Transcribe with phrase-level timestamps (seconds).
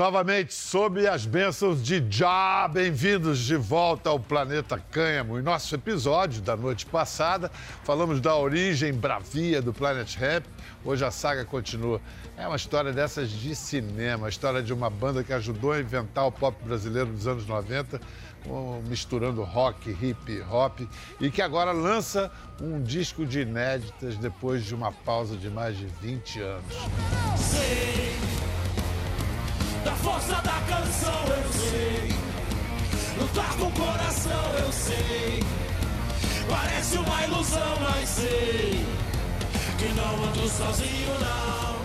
[0.00, 5.38] Novamente, sob as bênçãos de Já, bem-vindos de volta ao Planeta Cânhamo.
[5.38, 7.50] Em nosso episódio da noite passada,
[7.84, 10.46] falamos da origem bravia do Planet Ramp.
[10.82, 12.00] Hoje a saga continua.
[12.34, 16.26] É uma história dessas de cinema, a história de uma banda que ajudou a inventar
[16.26, 18.00] o pop brasileiro dos anos 90,
[18.88, 20.80] misturando rock, hip hop,
[21.20, 25.84] e que agora lança um disco de inéditas depois de uma pausa de mais de
[26.00, 26.74] 20 anos.
[29.84, 32.08] Da força da canção eu sei.
[33.20, 35.40] Lutar com o coração eu sei.
[36.48, 39.00] Parece uma ilusão, mas sei
[39.80, 41.80] que não ando sozinho, não.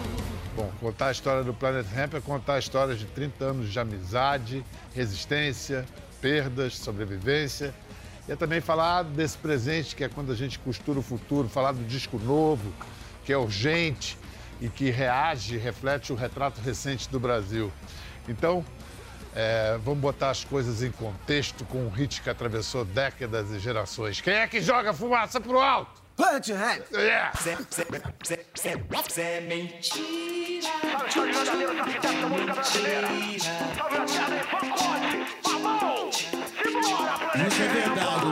[0.54, 3.80] Bom, contar a história do Planet Ramp é contar a história de 30 anos de
[3.80, 5.86] amizade, resistência,
[6.20, 7.74] perdas, sobrevivência.
[8.28, 11.72] E é também falar desse presente que é quando a gente costura o futuro, falar
[11.72, 12.70] do disco novo,
[13.24, 14.18] que é urgente,
[14.62, 17.72] e que reage, reflete o retrato recente do Brasil.
[18.28, 18.66] Então,
[19.36, 24.22] é, vamos botar as coisas em contexto com um hit que atravessou décadas e gerações.
[24.22, 26.06] Quem é que joga fumaça pro alto?
[26.16, 26.84] Plant your hand.
[26.94, 27.32] Yeah.
[27.38, 27.58] Zé
[29.42, 30.46] mentira.
[31.10, 33.08] Salve, salve, verdadeiro, arquiteto da música brasileira.
[33.76, 35.52] Salve a terra e pacote.
[35.52, 36.12] Mamão.
[36.12, 38.25] Simbora, Isso é verdade.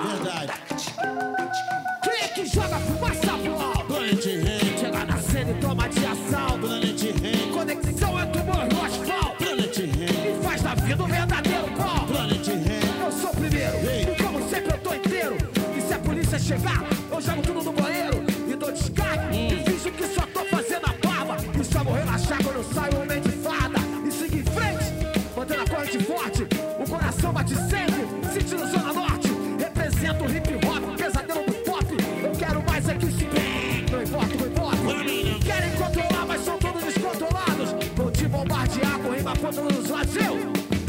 [17.23, 18.23] Jogo tudo no banheiro.
[18.47, 19.35] E dou descarga.
[19.35, 21.37] E finjo que só tô fazendo a barba.
[21.59, 23.79] E só vou relaxar quando eu saio homem de fada.
[24.05, 24.93] E sigo em frente,
[25.35, 26.47] mantendo a corrente forte.
[26.79, 29.29] O coração bate sempre, sentindo Zona Norte.
[29.57, 31.85] Represento o hip hop, pesadelo do pop.
[32.23, 33.85] Eu quero mais é que bem.
[33.91, 35.45] Não importa, não importa.
[35.45, 37.73] Querem controlar, mas são todos descontrolados.
[37.95, 39.93] Vou te bombardear com rima todos os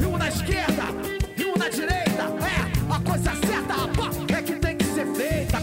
[0.01, 0.85] e um na esquerda,
[1.37, 2.25] e um na direita.
[2.45, 3.54] É, a coisa certa,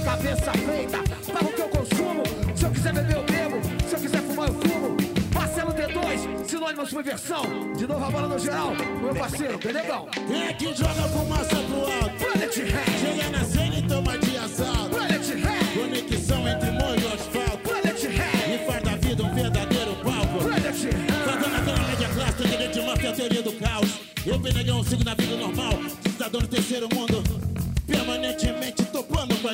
[0.04, 0.98] Cabeça feita,
[1.32, 2.24] para o que eu consumo.
[2.56, 3.62] Se eu quiser beber, eu bebo.
[3.88, 4.98] Se eu quiser fumar, eu fumo.
[5.34, 7.44] Marcelo D2, sinônimo subversão.
[7.78, 10.08] De novo a bola no geral, meu parceiro, Benegão.
[10.12, 12.16] Quem é que joga fumaça pro alto?
[12.18, 14.90] Planet Ramp, Chega na cena e toma de assalto.
[14.90, 17.58] Planet Ramp, Conexão entre morro e asfalto.
[17.60, 20.44] Planet Ramp, E faz da vida um verdadeiro palco.
[20.44, 21.12] Planet Ramp.
[21.26, 24.00] Fazendo aquela média clássica, direito de máfia, a teoria do caos.
[24.26, 25.74] Eu, Benegão, sigo na vida normal,
[26.04, 27.24] cidadão do terceiro mundo.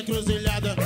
[0.00, 0.76] Encruzilhada.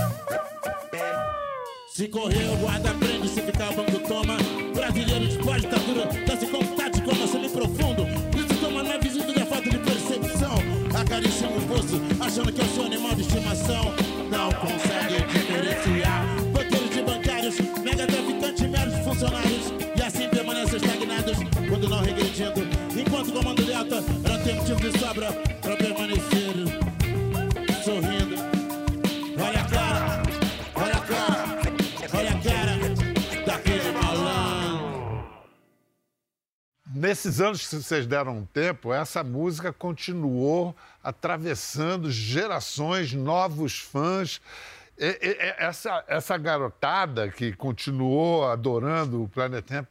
[1.86, 4.38] Se correr, o guarda prende, se ficar banco toma.
[4.74, 8.06] Brasileiro de pós ditadura, desce com tático, semi profundo.
[8.34, 10.54] Isso toma na visita da falta de percepção.
[10.98, 13.94] Acariciando o poço, achando que eu sou animal de estimação.
[14.30, 16.24] Não consegue diferenciar.
[16.54, 19.72] Banqueiros de bancários, mega traficantes, meros funcionários.
[19.94, 21.36] E assim permanecem estagnados,
[21.68, 22.62] quando não regredindo.
[22.98, 25.52] Enquanto o comando delta, não tem motivo de sobra
[37.12, 40.74] Nesses anos que vocês deram um tempo, essa música continuou
[41.04, 44.40] atravessando gerações, novos fãs.
[44.98, 49.90] E- e- essa, essa garotada que continuou adorando o Planet Ramp,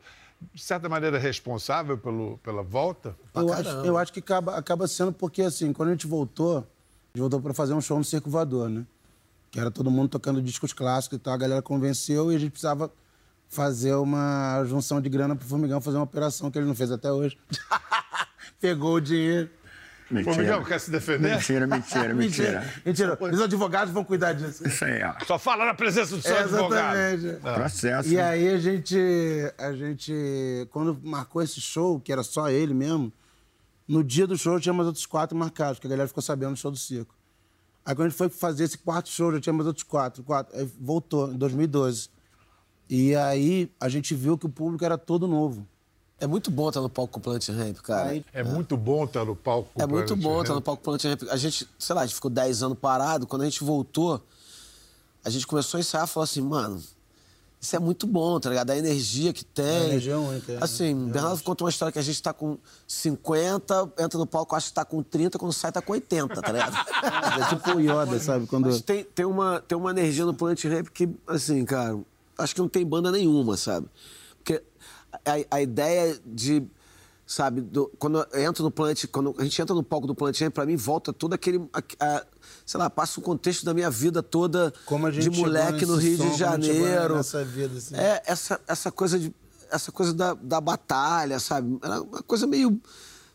[0.52, 3.16] de certa maneira, é responsável pelo, pela volta?
[3.36, 6.62] Eu acho, eu acho que acaba, acaba sendo porque, assim, quando a gente voltou, a
[7.14, 8.84] gente voltou para fazer um show no Circo Voador, né?
[9.52, 11.36] Que era todo mundo tocando discos clássicos e tal.
[11.36, 12.92] A galera convenceu e a gente precisava
[13.52, 17.12] fazer uma junção de grana pro Formigão fazer uma operação que ele não fez até
[17.12, 17.38] hoje.
[18.62, 19.50] Pegou o dinheiro.
[20.10, 21.36] Ô, Miguel, quer se defender?
[21.36, 22.74] Mentira, mentira, mentira.
[22.86, 23.18] Mentira.
[23.32, 24.66] Os advogados vão cuidar disso.
[24.68, 25.14] Isso aí, ó.
[25.26, 26.98] Só fala na presença do seu É, advogado.
[26.98, 27.42] exatamente.
[27.42, 28.10] Processo.
[28.10, 28.98] E aí a gente,
[29.58, 30.14] a gente,
[30.72, 33.12] quando marcou esse show, que era só ele mesmo,
[33.88, 36.58] no dia do show tinha mais outros quatro marcados, que a galera ficou sabendo no
[36.58, 37.14] show do circo.
[37.86, 40.58] Aí quando a gente foi fazer esse quarto show, já tinha mais outros quatro, quatro.
[40.58, 42.10] Aí voltou, em 2012.
[42.94, 45.66] E aí a gente viu que o público era todo novo.
[46.20, 48.10] É muito bom estar no palco com o Planet Ramp, cara.
[48.10, 49.70] Aí- É muito bom estar no palco.
[49.74, 50.42] com É o muito Planet bom Ramp.
[50.44, 51.32] estar no palco com o Planet Ramp.
[51.34, 53.26] A gente, sei lá, a gente ficou 10 anos parado.
[53.26, 54.22] Quando a gente voltou,
[55.24, 56.84] a gente começou a ensaiar e falou assim, mano,
[57.60, 58.70] isso é muito bom, tá ligado?
[58.72, 59.66] A energia que tem.
[59.66, 60.58] A energia é única, é.
[60.62, 64.68] Assim, Bernardo contou uma história que a gente tá com 50, entra no palco, acha
[64.68, 66.76] que tá com 30, quando sai tá com 80, tá ligado?
[67.42, 68.46] É tipo o Yoda, sabe?
[68.48, 68.66] Quando...
[68.66, 71.98] Mas tem, tem, uma, tem uma energia no Planet Ramp que, assim, cara,
[72.38, 73.88] acho que não tem banda nenhuma, sabe?
[74.38, 74.62] Porque
[75.26, 76.64] a, a ideia de,
[77.26, 80.40] sabe, do- quando eu entro no Planet, quando a gente entra no palco do Planet
[80.42, 82.26] Ramp, pra mim volta todo aquele, a- a-
[82.66, 84.74] sei lá, passa um contexto da minha vida toda
[85.22, 87.14] de moleque no Rio som, de como a gente chegou Janeiro.
[87.46, 87.96] vida, assim.
[87.96, 89.34] É, essa, essa coisa de
[89.70, 91.80] essa coisa da, da batalha, sabe?
[91.82, 92.78] Era uma coisa meio.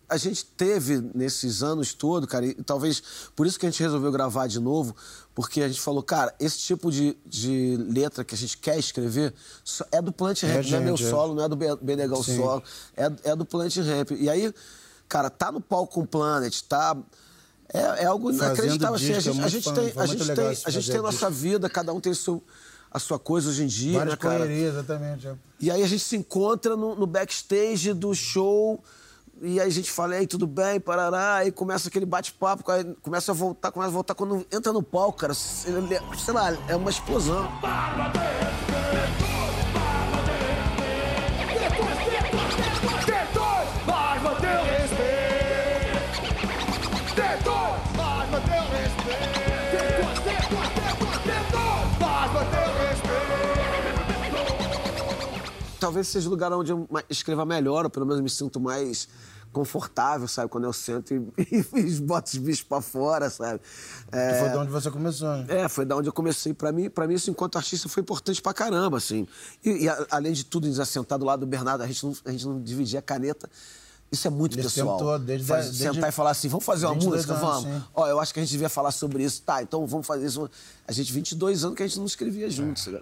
[0.09, 3.03] A gente teve nesses anos todo, cara, e talvez
[3.35, 4.95] por isso que a gente resolveu gravar de novo,
[5.35, 9.35] porque a gente falou, cara, esse tipo de, de letra que a gente quer escrever
[9.91, 10.97] é do Plant Rap, não é meu é.
[10.97, 12.37] solo, não é do Be- Benegal Sim.
[12.37, 12.63] solo,
[12.97, 14.15] é, é do Plant Rap.
[14.15, 14.55] E aí,
[15.09, 16.97] cara, tá no palco com o Planet, tá.
[17.75, 18.95] É, é algo Fazendo inacreditável.
[18.95, 21.03] Assim, a é gente, a gente fã, tem, a gente tem, a gente tem a
[21.03, 21.43] nossa disco.
[21.43, 22.41] vida, cada um tem seu,
[22.93, 24.39] a sua coisa hoje em dia, Várias né, cara?
[24.39, 25.27] correrias, exatamente.
[25.27, 25.35] é.
[25.59, 28.81] E aí a gente se encontra no, no backstage do show.
[29.43, 31.37] E aí a gente fala, ei, tudo bem, parará.
[31.37, 34.15] Aí começa aquele bate-papo, aí começa a voltar, começa a voltar.
[34.15, 35.75] Quando entra no palco, cara, sei
[36.33, 37.49] lá, é uma explosão.
[37.63, 38.66] Mas
[55.81, 59.09] Talvez seja o lugar onde eu escreva melhor, ou pelo menos me sinto mais
[59.53, 60.51] confortável, sabe?
[60.51, 61.17] Quando eu sento e,
[61.75, 63.61] e boto os bichos pra fora, sabe?
[64.13, 65.47] É, foi de onde você começou, né?
[65.49, 66.53] É, foi da onde eu comecei.
[66.53, 69.27] Pra mim, pra mim isso enquanto artista foi importante pra caramba, assim.
[69.65, 72.31] E, e, a- além de tudo, eles assentados lá do Bernardo, a gente não, a
[72.33, 73.49] gente não dividia a caneta.
[74.13, 74.99] Isso é muito Esse pessoal.
[74.99, 77.35] tempo todo, desde- Faz- desde sentar e falar assim, vamos fazer uma 22 música?
[77.49, 77.79] anos, vamos.
[77.83, 77.89] sim.
[77.95, 79.43] Ó, eu acho que a gente devia falar sobre isso.
[79.43, 80.49] Tá, então vamos fazer isso.
[80.87, 82.87] A gente, 22 anos que a gente não escrevia juntos.
[82.87, 83.01] né?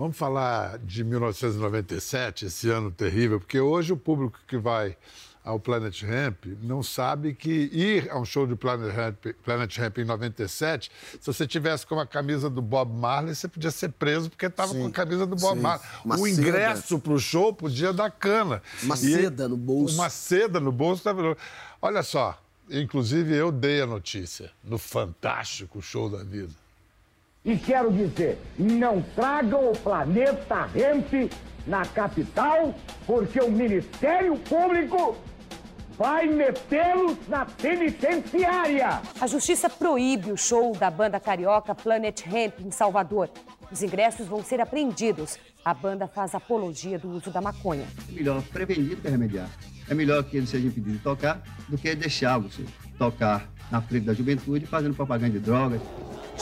[0.00, 4.96] Vamos falar de 1997, esse ano terrível, porque hoje o público que vai
[5.44, 9.98] ao Planet Ramp não sabe que ir a um show de Planet Ramp, Planet Ramp
[9.98, 14.30] em 97, se você tivesse com a camisa do Bob Marley, você podia ser preso
[14.30, 15.62] porque estava com a camisa do Bob Sim.
[15.62, 15.86] Marley.
[16.02, 18.62] Uma o ingresso para o show podia dar cana.
[18.82, 19.96] Uma E- seda no bolso.
[19.96, 21.02] Uma seda no bolso.
[21.82, 26.54] Olha só, inclusive eu dei a notícia no fantástico show da vida.
[27.42, 31.32] E quero dizer, não tragam o planeta Hemp
[31.66, 32.74] na capital,
[33.06, 35.16] porque o Ministério Público
[35.96, 39.00] vai metê-los na penitenciária.
[39.18, 43.30] A justiça proíbe o show da banda carioca Planet Hemp em Salvador.
[43.72, 45.38] Os ingressos vão ser apreendidos.
[45.64, 47.86] A banda faz apologia do uso da maconha.
[48.08, 49.48] É melhor prevenir do que remediar.
[49.88, 52.64] É melhor que ele seja impedido de tocar do que deixar você
[52.98, 55.80] tocar na frente da juventude fazendo propaganda de drogas.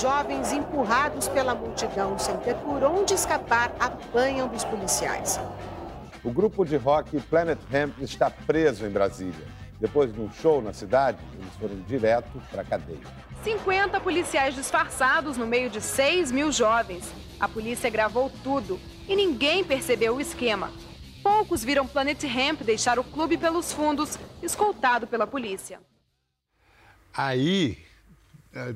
[0.00, 5.41] Jovens empurrados pela multidão sem ter por onde escapar apanham dos policiais.
[6.23, 9.45] O grupo de rock Planet Hemp está preso em Brasília.
[9.81, 13.00] Depois de um show na cidade, eles foram direto para a cadeia.
[13.43, 17.12] 50 policiais disfarçados no meio de 6 mil jovens.
[17.41, 18.79] A polícia gravou tudo
[19.09, 20.71] e ninguém percebeu o esquema.
[21.25, 25.81] Poucos viram Planet Hemp deixar o clube pelos fundos, escoltado pela polícia.
[27.12, 27.79] Aí,
[28.55, 28.75] é,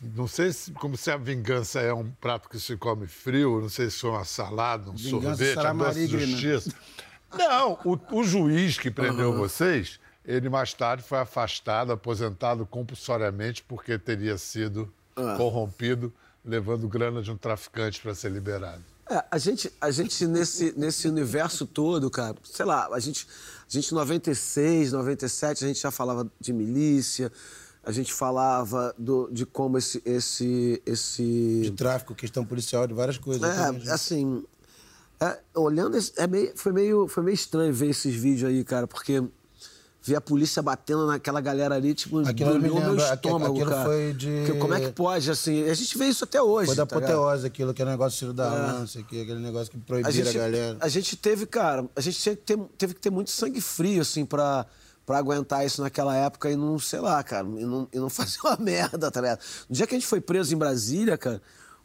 [0.00, 3.68] não sei se, como se a vingança é um prato que se come frio, não
[3.68, 6.20] sei se foi uma salada, um Vingança sorvete, será a doce maligna.
[6.20, 6.72] justiça.
[7.36, 13.98] Não, o, o juiz que prendeu vocês, ele mais tarde foi afastado, aposentado compulsoriamente porque
[13.98, 14.92] teria sido
[15.36, 16.12] corrompido,
[16.44, 18.82] levando grana de um traficante para ser liberado.
[19.10, 23.26] É, a gente, a gente nesse, nesse universo todo, cara, sei lá, a gente,
[23.66, 27.32] a gente em 96, 97, a gente já falava de milícia,
[27.88, 30.02] a gente falava do, de como esse.
[30.04, 31.60] esse, esse...
[31.62, 33.42] De tráfico, questão policial, de várias coisas.
[33.42, 34.44] É, assim,
[35.18, 38.86] é, olhando, esse- é meio, foi, meio, foi meio estranho ver esses vídeos aí, cara,
[38.86, 39.22] porque
[40.02, 43.70] ver a polícia batendo naquela galera ali, tipo, Aquilo me embrulhou meu lembra- estômago, aquilo
[43.70, 43.84] cara.
[43.84, 46.76] foi de- Porque como é que pode, assim, a gente vê isso até hoje, Foi
[46.76, 48.48] da tá apoteose aquilo, aquele negócio tiro da É.
[48.72, 50.76] lança, aquele negócio que a proibiram a, gente, galera.
[50.78, 54.66] a gente teve, cara, a gente ter- teve que ter muito sangue frio, assim, pra,
[55.08, 58.36] pra aguentar isso naquela época e não, sei lá, cara, e não, e não fazer
[58.44, 59.40] uma merda, tá ligado?
[59.66, 61.40] No dia que a gente foi preso em Brasília, cara,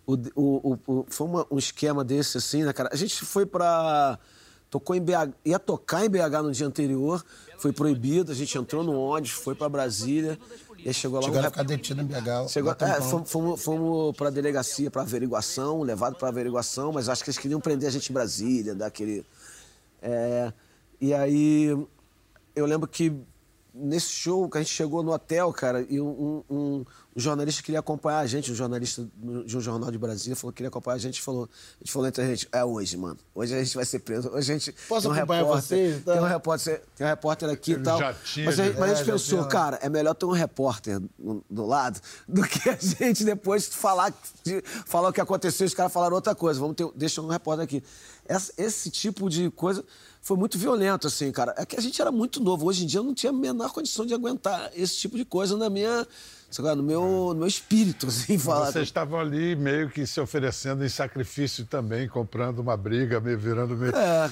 [0.06, 2.90] o, o, o- foi uma- um esquema desse, assim, né, cara?
[2.92, 4.20] A gente foi pra.
[4.70, 7.24] Tocou em BH, ia tocar em BH no dia anterior,
[7.60, 10.38] foi proibido, a gente entrou no ônibus, foi pra Brasília,
[10.80, 12.50] e aí chegou lá Chegaram um a ficar detido em BH.
[12.50, 17.24] Chegou, é, fomos, fomos, fomos para a delegacia para averiguação, levado para averiguação, mas acho
[17.24, 19.24] que eles queriam prender a gente em Brasília, daquele.
[20.02, 20.52] É,
[21.00, 21.78] e aí
[22.56, 23.12] eu lembro que
[23.76, 27.80] nesse show que a gente chegou no hotel, cara, e um, um- um jornalista queria
[27.80, 29.08] acompanhar a gente, um jornalista
[29.46, 32.08] de um jornal de Brasília falou que queria acompanhar a gente, falou, a gente falou
[32.08, 33.18] entre a gente, é hoje, mano.
[33.34, 34.30] Hoje a gente vai ser preso.
[34.30, 36.14] Hoje a gente Posso tem um acompanhar repórter, vocês, tá?
[36.14, 37.98] Tem um repórter, tem um repórter aqui e tal.
[38.00, 39.50] já tinha mas a, gente- mas a É, gente já pensou, tinha.
[39.50, 44.14] cara, é melhor ter um repórter do, do lado do que a gente depois falar,
[44.44, 46.60] de- falar o que aconteceu e os caras falaram outra coisa.
[46.60, 47.84] Vamos ter, deixa um repórter aqui.
[48.28, 49.84] Essa- esse tipo de coisa
[50.24, 51.54] foi muito violento, assim, cara.
[51.58, 52.66] É que a gente era muito novo.
[52.66, 55.58] Hoje em dia eu não tinha a menor condição de aguentar esse tipo de coisa
[55.58, 56.08] na minha,
[56.50, 57.02] sei lá, no meu,
[57.34, 58.72] no meu espírito, assim, falar.
[58.72, 63.76] Vocês estavam ali meio que se oferecendo em sacrifício também, comprando uma briga, meio virando
[63.76, 63.94] meio.
[63.94, 64.32] É,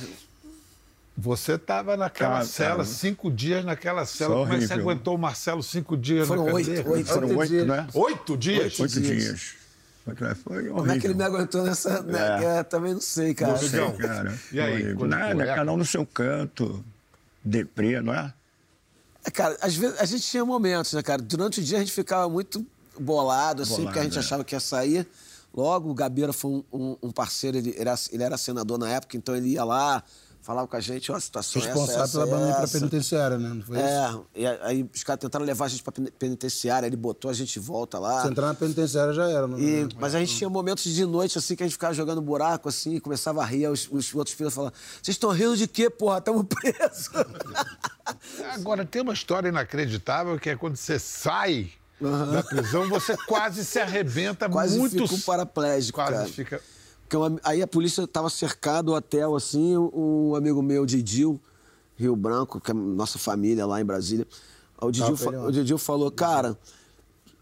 [1.17, 2.86] Você estava naquela Tava, cela, tava.
[2.86, 4.33] cinco dias naquela cela.
[4.36, 6.89] Só Como é que você aguentou o Marcelo cinco dias Foram na oito, cadeia?
[6.89, 7.07] oito.
[7.10, 7.67] Foram Oito oito, dias.
[7.67, 7.88] né?
[7.93, 8.79] Oito dias?
[8.79, 9.24] Oito dias.
[9.24, 9.61] dias.
[10.03, 10.74] Foi horrível.
[10.75, 12.01] como é que ele me aguentou nessa.
[12.01, 12.60] né, É.
[12.60, 13.55] é, também não sei, cara.
[13.58, 13.96] Você- Sei, Não.
[13.98, 14.34] cara.
[14.51, 15.46] E aí, Nada, foi?
[15.55, 16.84] cada um no seu canto.
[17.43, 18.34] Deprê, não é?
[19.25, 21.22] É, cara, às vezes a gente tinha momentos, né, cara?
[21.22, 22.65] Durante o dia a gente ficava muito
[23.00, 24.20] bolado, assim, Bolado, porque a gente é.
[24.20, 25.08] achava que ia sair.
[25.53, 29.17] Logo, o Gabeira foi um, um- um parceiro, ele era, ele era senador na época,
[29.17, 30.03] então ele ia lá,
[30.41, 32.63] falava com a gente, ó, a situação é essa, Responsável essa, pela banda ir pra
[32.63, 32.77] essa.
[32.79, 33.50] penitenciária, né?
[33.50, 34.25] Não foi isso?
[34.36, 37.33] É, e aí os caras tentaram levar a gente pra pen- penitenciária, ele botou a
[37.33, 38.21] gente de volta lá.
[38.24, 39.48] Se entrar na penitenciária já era.
[39.48, 42.21] Não, E- mas a gente tinha momentos de noite, assim, que a gente ficava jogando
[42.21, 45.67] buraco, assim, e começava a rir, os, os outros filhos falavam, vocês estão rindo de
[45.67, 46.19] quê, porra?
[46.21, 47.10] Tamo presos.
[48.53, 51.71] Agora, tem uma história inacreditável que é quando você sai
[52.31, 55.03] da prisão, você quase se arrebenta Quase muito.
[55.07, 56.27] fica um paraplégico, Quase cara.
[56.27, 56.62] fica.
[57.18, 61.39] Uma- aí a polícia tava cercado o hotel, assim, um amigo meu, Didil,
[61.96, 64.27] Rio Branco, que é nossa família lá em Brasília.
[64.82, 65.15] O Didil,
[65.48, 65.51] o.
[65.51, 66.58] Didil falou, cara,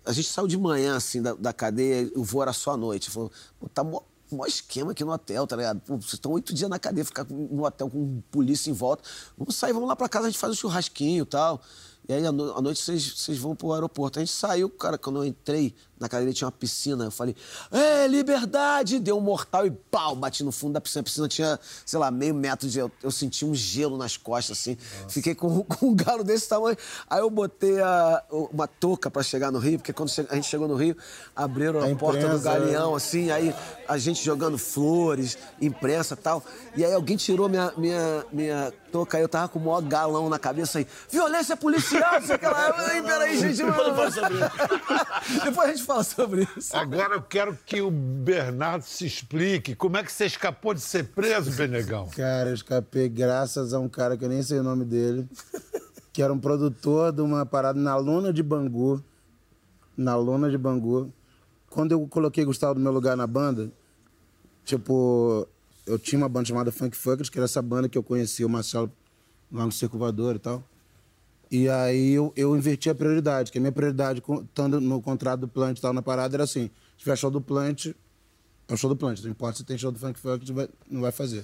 [0.06, 3.08] a gente saiu de manhã, assim, da, da cadeia, o voo era só à noite.
[3.08, 3.32] Ele Falou,
[3.74, 5.80] tá mó, mó esquema aqui no hotel, tá ligado?
[5.82, 9.04] Pô, vocês estão oito dias na cadeia, ficar no hotel com polícia em volta.
[9.38, 11.62] Vamos sair, vamos lá pra casa, a gente faz um churrasquinho e tal.
[12.10, 14.18] E aí, à, no- à noite, vocês, vocês vão pro aeroporto.
[14.18, 17.04] A gente saiu, cara, quando eu entrei, na cadeia tinha uma piscina.
[17.06, 17.36] Eu falei,
[17.72, 18.98] é, liberdade!
[19.00, 21.02] Deu um mortal e pau, bati no fundo da piscina.
[21.02, 22.80] A piscina tinha, sei lá, meio metro de...
[22.80, 24.76] Eu, eu senti um gelo nas costas, assim.
[25.08, 26.76] Fiquei com, com um galo desse tamanho.
[27.08, 30.68] Aí eu botei a- uma touca pra chegar no Rio, porque quando a gente chegou
[30.68, 30.98] no Rio,
[31.36, 33.54] abriram a, A porta do galeão, assim, aí
[33.88, 36.44] a gente jogando flores, imprensa e tal.
[36.76, 40.30] E aí alguém tirou minha, minha, minha touca, aí eu tava com o maior galão
[40.30, 40.88] na cabeça aí.
[41.10, 42.76] Violência policial, sei lá.
[42.78, 43.62] Ai, peraí, gente.
[45.44, 46.76] Depois a gente fala sobre isso.
[46.76, 49.76] Agora eu quero que o Bernardo se explique.
[49.76, 52.08] Como é que você escapou de ser preso, Benegão?
[52.16, 55.28] Cara, eu escapei graças a um cara que eu nem sei o nome dele,
[56.12, 59.04] que era um produtor de uma parada na Luna de Bangu.
[59.96, 61.12] Na Luna de Bangu.
[61.70, 63.72] Quando eu coloquei Gustavo no meu lugar na banda,
[64.66, 65.48] tipo,
[65.90, 68.50] eu tinha uma banda chamada Funk Funkers, que era essa banda que eu conhecia o
[68.50, 68.92] Marcelo
[69.52, 70.64] lá no Circulador e tal.
[71.52, 75.48] E aí eu, eu inverti a prioridade, que a minha prioridade, estando no contrato do
[75.48, 77.88] Plant e tal, na parada, era assim, se tiver show do Plant,
[78.68, 79.20] é o show do Plant.
[79.24, 81.44] Não importa se tem show do Funk Funkers, vai- não vai fazer.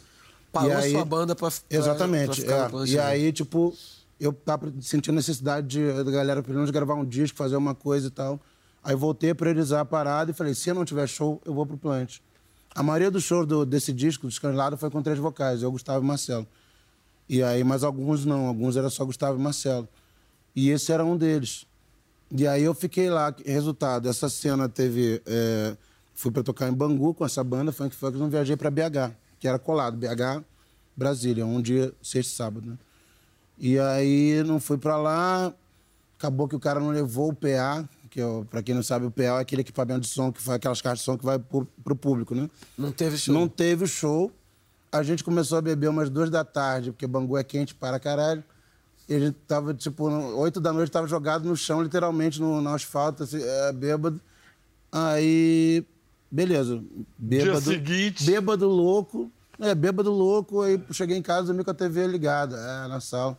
[0.51, 2.25] Parou a aí- sua banda pra, Exatamente.
[2.27, 2.69] pra ficar é.
[2.69, 3.05] Plant E Ramp.
[3.07, 3.73] aí, tipo,
[4.19, 8.07] eu tava sentindo necessidade de, da galera, pelo menos, gravar um disco, fazer uma coisa
[8.07, 8.39] e tal.
[8.83, 11.65] Aí voltei a priorizar a parada e falei, se eu não tiver show, eu vou
[11.65, 12.19] pro Plant.
[12.75, 16.08] A maioria dos shows do- desse disco, Descanelado, foi com três vocais, eu, Gustavo e
[16.08, 16.46] Marcelo.
[17.27, 19.88] E aí, mas alguns não, alguns era só Gustavo e Marcelo.
[20.55, 21.65] E esse era um deles.
[22.29, 25.22] E aí eu fiquei lá, resultado, essa cena teve.
[25.25, 25.75] é,
[26.13, 29.48] fui pra tocar em Bangu com essa banda, Funk Funk, não viajei pra BH, que
[29.48, 30.44] era colado, BH,
[30.96, 32.77] Brasília, um dia, sexta e sábado, né?
[33.58, 35.53] E aí não fui pra lá,
[36.17, 39.12] acabou que o cara não levou o PA, que o- pra quem não sabe, o
[39.12, 41.67] PA é aquele equipamento de som que faz aquelas caixas de som que vai pro,
[41.84, 42.50] pro público, né?
[42.77, 43.34] Não teve show.
[43.34, 44.31] Não teve show.
[44.89, 48.41] A gente começou a beber umas duas da tarde, porque Bangu é quente para caralho.
[49.10, 52.69] E a gente tava, tipo, oito da noite, tava jogado no chão, literalmente, no, no
[52.69, 54.22] asfalto, assim, é, bêbado.
[54.89, 55.86] Aí,
[56.31, 56.81] beleza.
[57.17, 58.24] Bêbado, seguinte.
[58.25, 59.29] Bêbado louco.
[59.60, 60.62] É, bêbado louco.
[60.62, 63.38] Aí cheguei em casa, dormi com a TV ligada, é, na sala.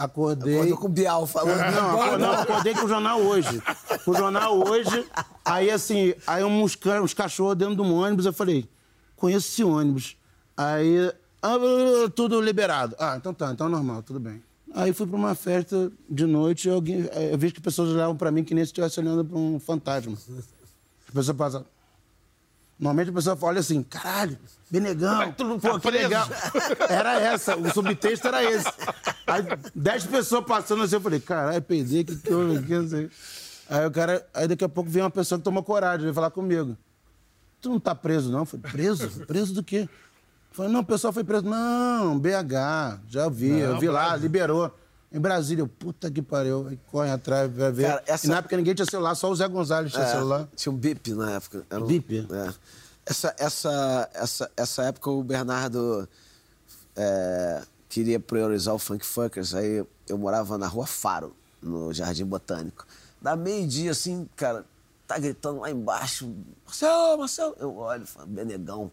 [0.00, 0.54] Acordei.
[0.56, 1.58] Acordou com o Bial falando.
[1.58, 3.62] Não, "Agora acordei, não, acordei com o jornal hoje.
[4.02, 5.06] Com o jornal hoje.
[5.44, 8.24] Aí, assim, aí uns, uns cachorros dentro de um ônibus.
[8.24, 8.66] Eu falei,
[9.14, 10.16] conheço esse ônibus.
[10.56, 11.56] Aí, ah,
[12.14, 12.96] tudo liberado.
[12.98, 14.42] Ah, então tá, então é normal, tudo bem.
[14.72, 18.30] Aí fui pra uma festa de noite e alguém, eu vi que pessoas olhavam pra
[18.30, 20.14] mim que nem se estivesse olhando pra um fantasma.
[20.14, 21.64] As pessoas passam.
[22.80, 24.38] Normalmente a pessoa olha assim, caralho,
[24.70, 26.28] Benegão, tu não pô, tá que preso?" legal.
[26.88, 28.66] Era essa, o subtexto era esse.
[29.26, 29.42] Aí,
[29.74, 33.10] dez pessoas passando assim, eu falei, caralho, perdi, que que houve aqui, não sei.
[33.68, 36.30] Aí o cara, aí daqui a pouco vem uma pessoa que tomou coragem, veio falar
[36.30, 36.74] comigo.
[37.60, 38.40] Tu não tá preso, não?
[38.40, 39.26] Eu falei, preso?
[39.26, 39.86] Preso do quê?
[40.50, 41.44] Eu falei, não, o pessoal foi preso.
[41.44, 44.74] Não, BH, já vi, eu vi lá, liberou.
[45.12, 46.68] Em Brasília, eu, puta que pariu.
[46.68, 47.88] Aí corre atrás, vai ver.
[47.88, 50.48] Cara, essa- E na época ninguém tinha celular, só o Zé Gonzalez tinha É, celular.
[50.54, 51.66] Tinha um bip na época.
[51.68, 52.26] Era um- Bip?
[52.30, 52.54] É.
[53.06, 56.08] Essa, essa, essa, essa época o Bernardo
[56.94, 59.54] é, queria priorizar o Funk Funkers.
[59.54, 62.86] Aí eu morava na Rua Faro, no Jardim Botânico.
[63.20, 64.64] Da meio-dia, assim, cara,
[65.08, 66.32] tá gritando lá embaixo.
[66.64, 67.56] Marcelo, Marcelo.
[67.58, 68.90] Eu olho falo, Benegão.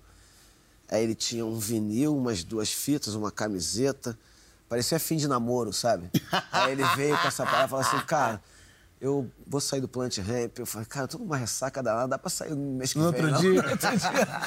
[0.90, 4.18] Aí ele tinha um vinil, umas duas fitas, uma camiseta.
[4.70, 6.10] Parecia fim de namoro, sabe?
[6.52, 8.42] Aí ele veio com essa parada e falou assim, cara,
[9.00, 10.60] eu vou sair do Plant Ramp.
[10.60, 13.12] Eu falei, cara, eu tô numa ressaca danada, dá pra sair no mês que No
[13.12, 13.40] vem, outro não?
[13.42, 13.62] dia.
[13.64, 14.42] No outro dia.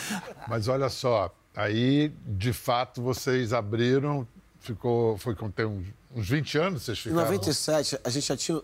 [0.48, 4.26] Mas olha só, aí, de fato, vocês abriram,
[4.60, 7.22] ficou, foi com tem uns, uns 20 anos vocês Em ficaram?
[7.24, 8.60] 97, a gente já tinha.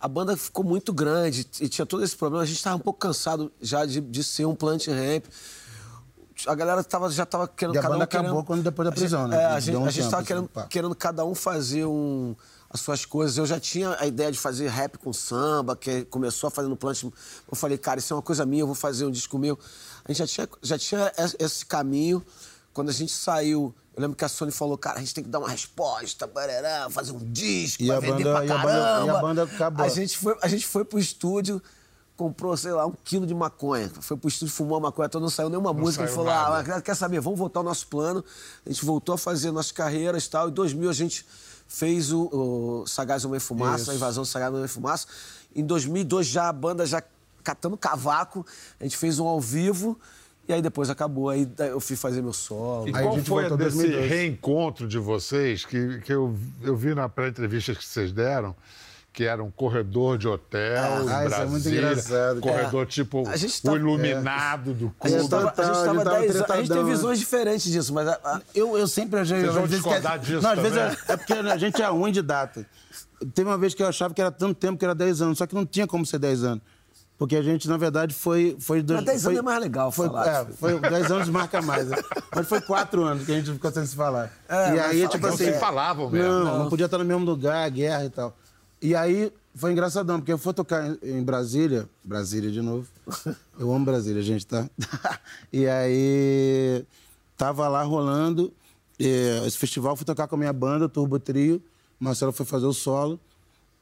[0.00, 2.42] A banda ficou muito grande e tinha todo esse problema.
[2.42, 5.24] A gente estava um pouco cansado já de, de ser um plant ramp.
[6.46, 7.74] A galera tava, já estava querendo.
[7.74, 9.36] E a cada banda um querendo- acabou quando depois da A gente- prisão, né?
[9.42, 12.34] É, a gente, um a gente tava assim, querendo, querendo cada um fazer um,
[12.70, 13.38] as suas coisas.
[13.38, 16.76] Eu já tinha a ideia de fazer rap com samba, que começou a fazer no
[16.76, 17.02] plant.
[17.04, 17.12] Eu
[17.56, 19.58] falei, cara, isso é uma coisa minha, eu vou fazer um disco meu.
[20.04, 22.22] A gente já tinha, já tinha es- esse caminho.
[22.74, 25.30] Quando a gente saiu, eu lembro que a Sony falou, cara, a gente tem que
[25.30, 28.58] dar uma resposta, barará, fazer um disco, E vai a vender banda- pra e a
[28.58, 29.06] banda- caramba.
[29.06, 29.86] e a banda acabou.
[29.86, 31.62] A gente foi, a gente foi pro estúdio,
[32.16, 33.90] comprou, sei lá, um quilo de maconha.
[34.00, 36.04] Foi pro estúdio, fumou a maconha toda, não saiu nenhuma música.
[36.04, 36.76] A gente saiu falou, nada.
[36.76, 38.24] ah, quer saber, vamos voltar ao nosso plano.
[38.64, 40.48] A gente voltou a fazer nossas carreiras e tal.
[40.48, 41.26] Em 2000 a gente
[41.66, 42.28] fez o,
[42.82, 43.90] o Sagaz Homem Fumaça, Isso.
[43.90, 45.06] a invasão do Sagaz Homem Fumaça.
[45.54, 47.02] Em 2002 já a banda já
[47.42, 48.46] catando cavaco,
[48.80, 49.98] a gente fez um ao vivo.
[50.46, 52.86] E aí depois acabou, aí eu fui fazer meu solo.
[52.86, 57.82] E qual foi desse reencontro de vocês que, que eu, eu vi na pré-entrevista que
[57.82, 58.54] vocês deram?
[59.14, 62.40] Que era um corredor de hotel, Ah, em isso é Brasília, muito engraçado.
[62.40, 62.86] corredor É.
[62.86, 65.30] tipo A gente o tá- iluminado do A gente clube.
[65.30, 66.10] tava, a gente tava ele tava 10 anos.
[66.10, 69.36] A gente tem tretadão, visões diferentes disso, mas a- a- Eu, eu sempre achei.
[69.38, 71.80] Vocês às vão vezes discordar que- disso Não, às vezes é, é porque a gente
[71.80, 72.66] é ruim de data.
[73.32, 75.46] Teve uma vez que eu achava que era tanto tempo que era 10 anos, só
[75.46, 76.60] que não tinha como ser 10 anos.
[77.16, 78.56] Porque a gente, na verdade, foi.
[78.58, 80.26] foi dois- Mas 10 foi- anos é mais legal foi, falar.
[80.26, 81.86] É, foi 10 anos marca mais.
[81.86, 81.96] né?
[82.34, 84.32] Mas foi 4 anos que a gente ficou sem se falar.
[84.48, 85.46] É, e mas aí, tipo assim.
[85.46, 86.28] Não se falavam mesmo.
[86.28, 88.36] Não, não podia estar no mesmo lugar, guerra e tal.
[88.84, 92.86] E aí foi engraçadão, porque eu fui tocar em- Brasília, Brasília de novo.
[93.58, 94.68] Eu amo Brasília, gente, tá?
[95.50, 96.84] E aí
[97.34, 98.52] tava lá rolando
[98.98, 101.62] esse festival, fui tocar com a minha banda, Turbo Trio.
[101.98, 103.18] Marcelo foi fazer o solo.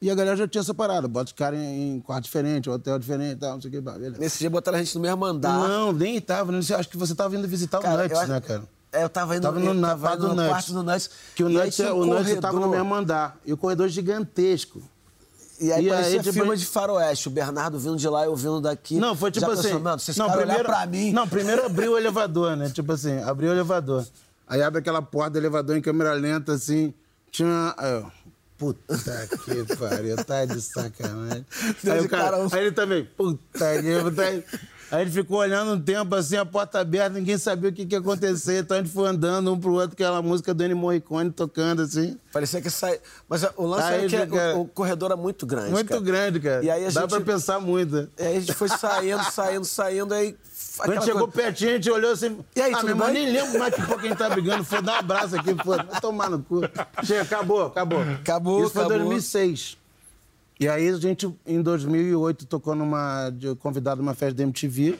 [0.01, 3.33] E a galera já tinha separado, bota os caras em, em quarto diferente, hotel diferente
[3.33, 3.81] e tal, não sei o que.
[3.81, 4.17] Beleza.
[4.19, 5.67] nesse dia botaram a gente no mesmo andar.
[5.67, 6.49] Não, nem tava.
[6.49, 8.63] Não sei, acho que você tava vindo visitar Cara, o Nuts, eu né, cara?
[8.93, 11.09] É, eu tava indo, Tava no, eu tava indo no quarto do Nuts.
[11.35, 13.37] Que o Nuts, tinha um o Nuts tava no mesmo andar.
[13.45, 14.81] E o corredor gigantesco.
[15.63, 17.29] E aí E parecia aí, tipo, filme de faroeste.
[17.29, 18.97] O Bernardo vindo de lá e eu vindo daqui.
[18.97, 19.69] Não, foi tipo assim.
[19.71, 21.11] pensou, se esse não, cara primeiro, pra mim...
[21.13, 22.69] Não, primeiro abriu o elevador, né?
[22.69, 24.05] Tipo assim, abriu o elevador.
[24.45, 26.93] Aí abre aquela porta do elevador em câmera lenta, assim.
[27.31, 27.73] Tinha.
[27.77, 28.11] Aí, eu,
[28.57, 31.45] puta que pariu, tá de sacanagem.
[31.89, 33.39] Aí, cara, aí ele também, puta
[33.81, 34.43] que pariu.
[34.91, 37.95] Aí ele ficou olhando um tempo assim, a porta aberta, ninguém sabia o que, que
[37.95, 38.59] ia acontecer.
[38.59, 42.17] Então a gente foi andando um pro outro, aquela música do Ennio Morricone tocando assim.
[42.31, 42.99] Parecia que sai.
[43.27, 45.71] Mas o lance Aí, era que cara, o, o corredor era muito grande.
[45.71, 46.01] Muito cara.
[46.01, 46.63] grande, cara.
[46.63, 48.09] E aí a Dá gente- pra pensar muito.
[48.19, 50.35] E aí a gente foi saindo, saindo, saindo, aí.
[50.77, 52.37] Quando aquela chegou coisa- pertinho, a gente olhou assim.
[52.55, 54.63] E aí, ah, meu irmão, nem lembro mais que pouco a gente tá brigando.
[54.63, 55.53] Foi dar um abraço aqui.
[55.53, 56.61] Vai tomar no cu.
[57.03, 58.01] Chega, acabou, acabou.
[58.01, 59.03] Acabou, Isso foi em acabou.
[59.05, 59.77] 2006.
[60.59, 63.29] E aí a gente, em 2008, tocou numa.
[63.31, 64.97] de- convidado numa festa da MTV.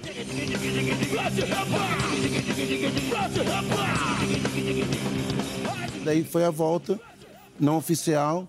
[6.03, 6.99] Daí foi a volta,
[7.59, 8.47] não oficial.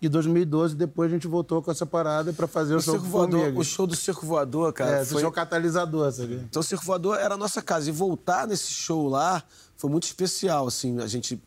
[0.00, 3.08] E 2012, depois a gente voltou com essa parada pra fazer o, O, show Circo
[3.08, 3.58] voador, Formiga.
[3.60, 4.98] o show do Circo Voador, cara.
[4.98, 6.34] É, esse show catalisador, sabe?
[6.48, 7.88] Então o Circo Voador era a nossa casa.
[7.88, 9.42] E voltar nesse show lá
[9.76, 11.00] foi muito especial, assim.
[11.00, 11.42] A gente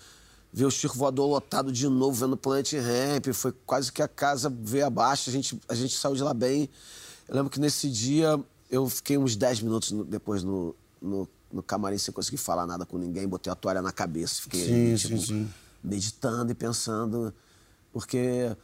[0.53, 3.27] ver o Circo Voador lotado de novo, vendo Planet Ramp.
[3.33, 5.29] Foi quase que a casa veio abaixo.
[5.29, 6.69] A gente, a gente saiu de lá bem.
[7.27, 11.63] Eu lembro que nesse dia eu fiquei uns 10 minutos no- depois no, no, no
[11.63, 13.27] camarim sem conseguir falar nada com ninguém.
[13.27, 14.41] Botei a toalha na cabeça.
[14.41, 15.49] Fiquei Sim, tipo, sim, sim.
[15.83, 17.33] meditando e pensando.
[17.93, 18.55] Porque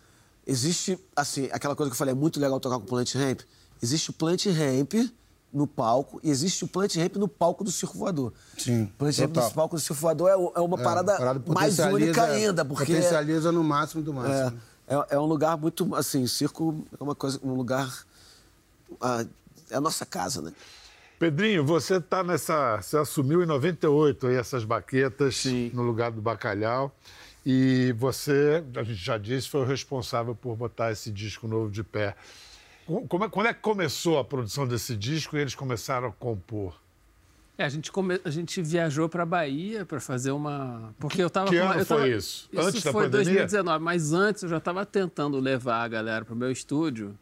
[0.45, 3.41] existe, assim, aquela coisa que eu falei, é muito legal tocar com o Plant Ramp.
[3.82, 4.93] Existe o Plant Ramp
[5.53, 8.33] no palco e existe o Plant Ramp no palco do Circo Voador.
[8.57, 9.45] Sim, O Plant total.
[9.45, 12.63] no palco do Circo Voador é, é uma É, parada, a parada mais única ainda,
[12.65, 12.86] porque...
[12.93, 14.62] Potencializa no máximo do É, máximo.
[14.88, 17.91] é, é um lugar muito, assim, o circo é uma coisa, um lugar...
[19.01, 19.25] ah,
[19.69, 20.53] é a nossa casa, né?
[21.19, 22.77] Pedrinho, você está nessa.
[22.79, 26.95] Você assumiu em 98 aí essas baquetas no lugar do bacalhau.
[27.43, 31.83] E você, a gente já disse, foi o responsável por botar esse disco novo de
[31.83, 32.15] pé.
[33.08, 36.80] Como é- quando é que começou a produção desse disco e eles começaram a compor?
[37.58, 38.19] É, a gente, come...
[38.23, 40.93] a gente viajou para Bahia para fazer uma.
[41.00, 42.47] Porque eu tava Que ano eu foi tava- isso?
[42.54, 43.26] Isso Antes da foi pandemia?
[43.26, 47.17] 2019, mas antes eu já estava tentando levar a galera para o meu estúdio.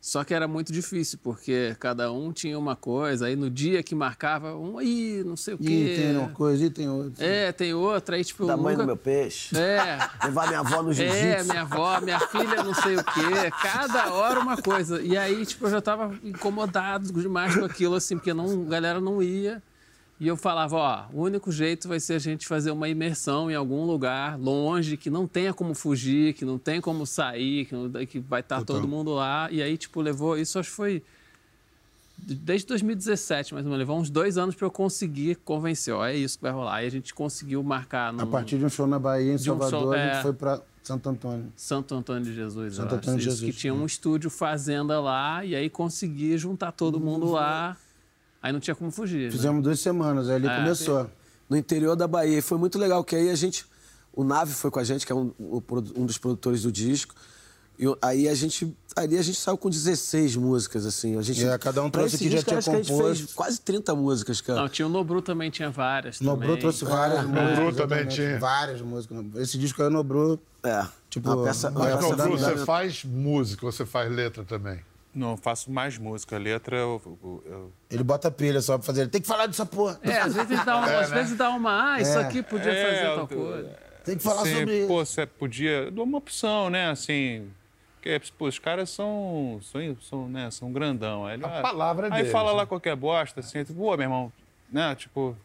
[0.00, 3.94] Só que era muito difícil, porque cada um tinha uma coisa, aí no dia que
[3.94, 5.64] marcava, um aí, não sei o quê.
[5.64, 7.26] E tem uma coisa, e tem outra.
[7.26, 8.46] É, tem outra, aí tipo.
[8.46, 8.84] Da mãe nunca...
[8.84, 9.54] do meu peixe.
[9.54, 9.98] É.
[10.24, 11.26] Levar minha avó no jiu-jitsu.
[11.26, 13.50] É, minha avó, minha filha, não sei o quê.
[13.62, 15.02] Cada hora uma coisa.
[15.02, 19.00] E aí, tipo, eu já tava incomodado demais com aquilo, assim, porque não, a galera
[19.00, 19.62] não ia.
[20.20, 23.54] E eu falava, ó, o único jeito vai ser a gente fazer uma imersão em
[23.54, 27.90] algum lugar longe, que não tenha como fugir, que não tem como sair, que, não-
[28.04, 28.76] que vai estar Total.
[28.76, 29.48] todo mundo lá.
[29.50, 30.36] E aí, tipo, levou.
[30.36, 31.02] Isso acho que foi.
[32.18, 36.14] Desde 2017, mais ou menos, levou uns dois anos para eu conseguir convencer, ó, é
[36.14, 36.74] isso que vai rolar.
[36.74, 39.50] Aí a gente conseguiu marcar no A partir de um show na Bahia, em De
[39.50, 40.12] um show, Salvador, a é.
[40.12, 41.46] gente foi pra Santo Antônio.
[41.56, 42.74] Santo Antônio de Jesus.
[42.74, 43.80] Santo Antônio de Jesus, Que tinha né?
[43.80, 47.74] um estúdio fazenda lá, e aí consegui juntar todo mundo lá.
[48.42, 49.26] Aí não tinha como fugir.
[49.26, 49.30] né?
[49.30, 50.56] Fizemos duas semanas, aí ele É.
[50.56, 51.10] começou.
[51.48, 52.38] no interior da Bahia.
[52.38, 53.66] E foi muito legal, que aí a gente.
[54.12, 55.32] O Nave foi com a gente, que é um,
[55.96, 57.12] um dos produtores do disco.
[57.76, 58.72] E aí a gente.
[58.94, 61.16] Ali a gente saiu com 16 músicas, assim.
[61.18, 63.02] A gente, É, cada um trouxe que já tinha composto.
[63.16, 64.60] fez quase 30 músicas, cara.
[64.60, 66.20] Não, tinha o Nobru também, tinha várias.
[66.20, 66.60] Nobru também.
[66.60, 67.22] trouxe várias É.
[67.26, 67.58] músicas.
[67.58, 68.38] Nobru também tinha.
[68.38, 69.24] Várias músicas.
[69.36, 70.38] Esse disco aí o Nobru.
[70.62, 70.86] É.
[71.08, 74.78] Tipo, Uma peça- uma Mas, peça Nobru, da- você faz música, você faz letra também?
[75.12, 76.38] Não, eu faço mais música.
[76.38, 79.08] Letra, eu, eu- eu- Ele bota pilha só pra fazer.
[79.08, 79.98] Tem que falar dessa porra.
[80.02, 81.16] É, às vezes dá uma, É, às né?
[81.16, 82.22] vezes dá uma, ah, isso É.
[82.22, 83.78] aqui podia É, fazer tal coisa.
[84.04, 84.88] Tem que falar assim, sobre isso.
[84.88, 85.90] Pô, você podia...
[85.90, 86.90] Dou uma opção, né?
[86.90, 87.50] Assim...
[87.96, 91.26] Porque, pô, os caras são, são, são, né, são grandão.
[91.26, 92.56] Aí, A ah, palavra Aí deles, fala né?
[92.58, 94.32] lá qualquer bosta, assim, tipo, pô, meu irmão,
[94.72, 94.94] né?
[94.94, 95.36] Tipo,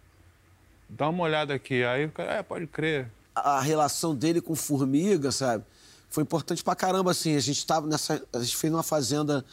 [0.87, 1.83] dá uma olhada aqui.
[1.83, 3.09] Aí o cara, é, pode crer.
[3.35, 5.65] a relação dele com Formiga, sabe?
[6.15, 7.35] Foi importante pra caramba, assim.
[7.35, 8.23] A gente tava nessa.
[8.31, 9.43] A gente fez numa fazenda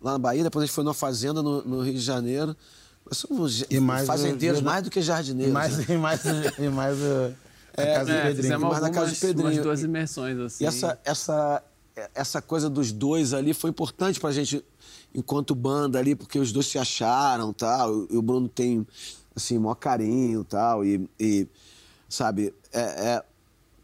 [0.00, 2.56] lá na Bahia, depois a gente foi numa fazenda no, no Rio de Janeiro.
[3.04, 5.52] Nós somos E mais fazendeiros o- mais do que E jardineiros.
[5.52, 5.86] mais, né?
[5.88, 7.32] e mais, e mais a
[7.82, 8.36] É, Casa do É, Pedrinho.
[8.36, 9.48] fizemos mas na casa de Pedrinho.
[9.50, 10.62] umas duas imersões, assim.
[10.62, 11.62] E essa, essa,
[12.14, 14.64] essa coisa dos dois ali foi importante pra gente,
[15.12, 18.06] enquanto banda ali, porque os dois se acharam tal.
[18.08, 18.86] E o Bruno tem,
[19.34, 20.84] assim, maior carinho tal.
[20.84, 21.48] E, e
[22.08, 23.24] sabe, é, é,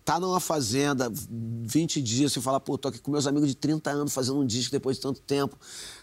[0.05, 3.91] tá numa fazenda 20 dias, você fala, pô, tô aqui com meus amigos de 30
[3.91, 5.57] anos fazendo um disco depois de tanto tempo.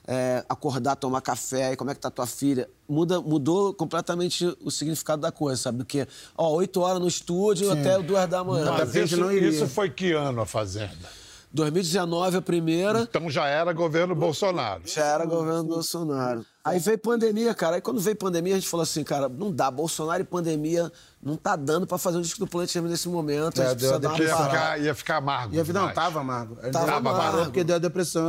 [0.07, 2.69] É, acordar, tomar café, e como é que tá tua filha?
[2.87, 5.79] Muda, mudou completamente o significado da coisa, sabe?
[5.79, 6.07] Do que,
[6.37, 7.79] ó, 8 horas no estúdio Sim.
[7.79, 8.71] até 2 da manhã.
[8.71, 9.49] Mas isso, não iria.
[9.49, 11.09] isso foi que ano a Fazenda?
[11.51, 14.81] 2019 a primeira, Então já era governo Bolsonaro.
[14.85, 16.45] já era governo Bolsonaro.
[16.69, 17.75] Aí veio pandemia, cara.
[17.75, 19.69] Aí quando veio pandemia, a gente falou assim, cara, não dá.
[19.71, 23.61] Bolsonaro e pandemia não tá dando pra fazer um disco do Planet nesse momento.
[23.61, 25.55] É, a gente precisa deu- dar uma Que ia ficar, ia ficar amargo.
[25.55, 26.55] E a vida não tava amargo.
[26.71, 27.43] Tava deu- amargo.
[27.45, 28.27] porque deu a depressão,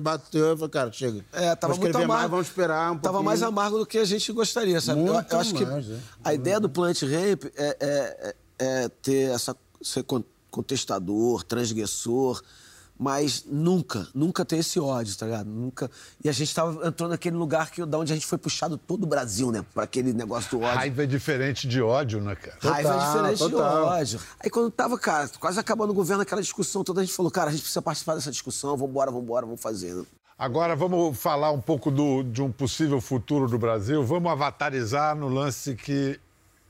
[0.00, 1.24] bateu, eu falei, cara, chega.
[1.32, 2.12] É, tava muito amargo.
[2.12, 3.24] mais, vamos esperar um Tava pouquinho.
[3.24, 5.00] mais amargo do que a gente gostaria, sabe?
[5.00, 5.98] Eu, Muito eu acho mais, que é.
[6.24, 12.42] a ideia do Planet Ramp é, é- é- é ter essa ser con- contestador, transgressor,
[13.02, 15.46] mas nunca, nunca ter esse ódio, tá ligado?
[15.48, 15.90] Nunca.
[16.22, 19.04] E a gente tava entrando naquele lugar que da onde a gente foi puxado todo
[19.04, 19.64] o Brasil, né?
[19.72, 20.76] Pra aquele negócio do ódio.
[20.76, 22.58] Raiva é diferente de ódio, né, cara?
[22.60, 23.70] Raiva é Total, diferente total.
[23.84, 24.20] de ódio.
[24.38, 27.48] Aí quando tava, cara, quase acabando o governo, aquela discussão toda, a gente falou, cara,
[27.48, 29.94] a gente precisa participar dessa discussão, vambora, vambora, vamos fazer.
[29.94, 30.04] né?
[30.38, 34.04] Agora vamos falar um pouco do- de um possível futuro do Brasil.
[34.04, 36.20] Vamos avatarizar no lance que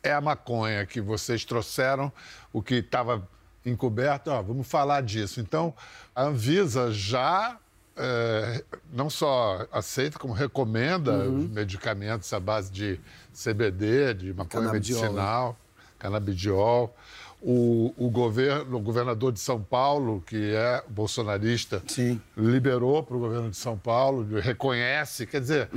[0.00, 2.12] é a maconha que vocês trouxeram,
[2.52, 3.28] o que estava
[3.64, 4.30] encoberto.
[4.30, 5.40] Ó, vamos falar disso.
[5.40, 5.74] Então,
[6.14, 7.58] a Anvisa já
[7.96, 11.38] é, não só aceita, como recomenda Uhum.
[11.40, 12.98] os medicamentos à base de
[13.34, 15.56] CBD, de maconha Canabidiol, medicinal,
[15.98, 16.94] canabidiol.
[17.42, 22.20] O, o, governo, o governador de São Paulo, que é bolsonarista, Sim.
[22.36, 25.26] liberou para o governo de São Paulo, reconhece.
[25.26, 25.68] Quer dizer,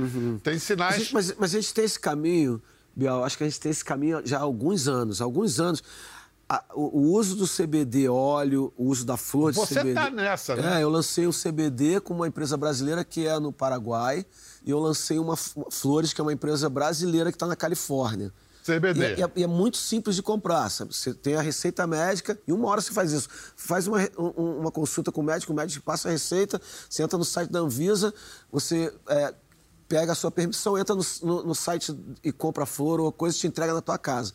[0.42, 0.96] tem A sinais.
[0.96, 2.62] gente- mas, mas a gente tem esse caminho,
[2.94, 5.22] Biel, acho que a gente tem esse caminho já há alguns anos.
[5.22, 5.82] Há alguns anos.
[6.56, 9.94] A- o, o uso do CBD óleo, o uso da flor de Você CBD.
[9.94, 10.80] tá nessa, né?
[10.80, 14.24] É, eu lancei um CBD com uma empresa brasileira que é no Paraguai.
[14.64, 18.32] E eu lancei uma Flores, que é uma empresa brasileira que está na Califórnia.
[18.64, 19.00] CBD.
[19.00, 20.94] E, é- e é, e é muito simples de comprar, sabe?
[20.94, 23.28] Você tem a receita médica e uma hora você faz isso.
[23.56, 27.18] Faz uma, um- uma consulta com o médico, o médico passa a receita, você entra
[27.18, 28.14] no site da Anvisa,
[28.50, 29.34] você é,
[29.86, 33.36] pega a sua permissão, entra no, no- no site e compra a flor ou coisa
[33.36, 34.32] e te entrega na tua casa.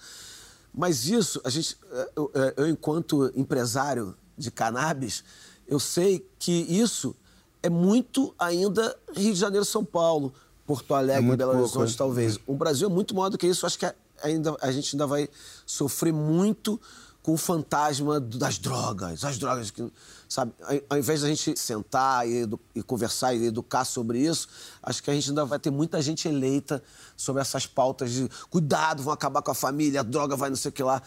[0.74, 5.24] Mas isso, a gente, é, eu, é, eu, enquanto empresário de cannabis,
[5.68, 7.16] eu sei que isso
[7.62, 10.34] é muito ainda Rio de Janeiro, São Paulo,
[10.66, 11.98] Porto Alegre, É Belo pouco, Horizonte, é.
[11.98, 12.40] talvez.
[12.46, 13.66] O Brasil é muito maior do que isso.
[13.66, 15.28] Acho que é, ainda, a gente ainda vai
[15.66, 16.80] sofrer muito
[17.22, 19.24] com o fantasma das drogas.
[19.24, 19.92] As drogas que,
[20.28, 20.54] sabe?
[20.90, 24.48] Ao, invés da gente sentar e, e conversar e educar sobre isso,
[24.82, 26.82] acho que a gente ainda vai ter muita gente eleita
[27.18, 30.70] sobre essas pautas de cuidado, vão acabar com a família, a droga vai não sei
[30.70, 31.02] o que lá.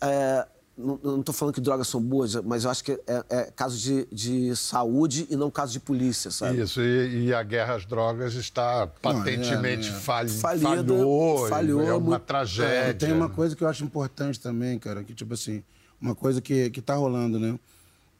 [0.00, 3.42] É, não, não estou falando que drogas são boas, mas eu acho que é, é
[3.54, 6.60] caso de, de saúde e não caso de polícia, sabe?
[6.62, 9.94] Isso, e, e a guerra às drogas está patentemente é, é.
[9.94, 12.74] fali- Falida, falhou, falhou é uma muito- tragédia.
[12.74, 15.62] É, tem uma coisa que eu acho importante também, cara, que tipo assim,
[16.00, 17.58] uma coisa que, que tá rolando, né?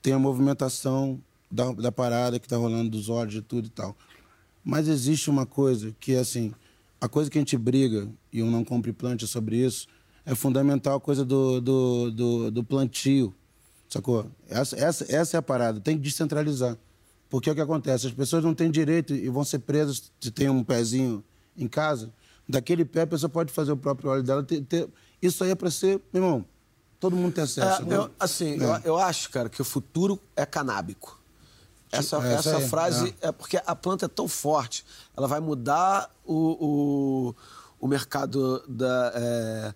[0.02, 1.18] Tem a movimentação
[1.50, 3.96] da, da parada que tá rolando, dos ódios e tudo e tal.
[4.64, 6.52] Mas existe uma coisa que, assim,
[7.00, 9.86] a coisa que a gente briga, e eu não compre plante sobre isso,
[10.24, 13.34] é fundamental a coisa do, do, do, do plantio.
[13.88, 14.26] Sacou?
[14.48, 15.80] Essa, essa, essa é a parada.
[15.80, 16.76] Tem que descentralizar.
[17.28, 18.06] Porque é o que acontece?
[18.06, 21.22] As pessoas não têm direito e vão ser presas se tem um pezinho
[21.56, 22.12] em casa.
[22.48, 24.42] Daquele pé, a pessoa pode fazer o próprio óleo dela.
[24.42, 24.88] ter- ter-
[25.20, 26.44] Isso aí é para ser, meu irmão,
[26.98, 27.82] todo mundo tem acesso.
[27.82, 27.96] É, né?
[27.96, 28.64] eu- assim, É.
[28.64, 31.20] eu, eu acho, cara, que o futuro é canábico.
[31.90, 33.30] Essa, É, essa aí, frase é.
[33.30, 34.84] porque a planta é tão forte,
[35.16, 36.34] ela vai mudar o,
[37.28, 37.34] o,
[37.78, 39.74] o mercado da, é,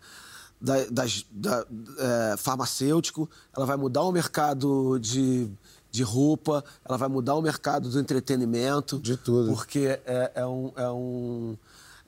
[0.61, 1.67] da- das- da-
[1.99, 5.49] é, farmacêutico, ela vai mudar o mercado de,
[5.91, 8.99] de roupa, ela vai mudar o mercado do entretenimento.
[8.99, 9.53] De tudo.
[9.53, 10.73] Porque é, é um.
[10.77, 11.57] É um